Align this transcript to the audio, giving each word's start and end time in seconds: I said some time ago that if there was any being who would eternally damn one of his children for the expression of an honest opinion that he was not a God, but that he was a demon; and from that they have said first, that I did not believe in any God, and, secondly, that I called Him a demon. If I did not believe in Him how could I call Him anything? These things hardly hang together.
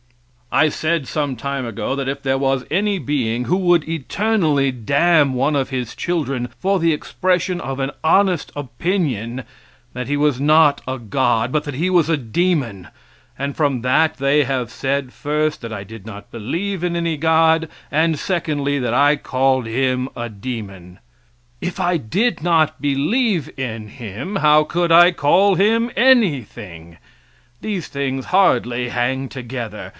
I 0.53 0.67
said 0.67 1.07
some 1.07 1.37
time 1.37 1.65
ago 1.65 1.95
that 1.95 2.09
if 2.09 2.23
there 2.23 2.37
was 2.39 2.65
any 2.69 2.99
being 2.99 3.45
who 3.45 3.55
would 3.55 3.87
eternally 3.87 4.69
damn 4.71 5.33
one 5.33 5.55
of 5.55 5.69
his 5.69 5.95
children 5.95 6.49
for 6.59 6.77
the 6.77 6.91
expression 6.91 7.61
of 7.61 7.79
an 7.79 7.91
honest 8.03 8.51
opinion 8.53 9.43
that 9.93 10.07
he 10.09 10.17
was 10.17 10.41
not 10.41 10.81
a 10.87 10.97
God, 10.97 11.53
but 11.53 11.63
that 11.63 11.75
he 11.75 11.89
was 11.89 12.09
a 12.09 12.17
demon; 12.17 12.89
and 13.39 13.55
from 13.55 13.81
that 13.83 14.17
they 14.17 14.43
have 14.43 14.71
said 14.71 15.13
first, 15.13 15.61
that 15.61 15.71
I 15.71 15.85
did 15.85 16.05
not 16.05 16.31
believe 16.31 16.83
in 16.83 16.97
any 16.97 17.15
God, 17.15 17.69
and, 17.89 18.19
secondly, 18.19 18.77
that 18.77 18.95
I 18.95 19.15
called 19.15 19.67
Him 19.67 20.09
a 20.17 20.27
demon. 20.27 20.99
If 21.61 21.79
I 21.79 21.95
did 21.95 22.43
not 22.43 22.81
believe 22.81 23.49
in 23.57 23.87
Him 23.87 24.37
how 24.37 24.63
could 24.65 24.91
I 24.91 25.11
call 25.11 25.55
Him 25.55 25.91
anything? 25.95 26.97
These 27.61 27.87
things 27.87 28.25
hardly 28.35 28.89
hang 28.89 29.29
together. 29.29 29.89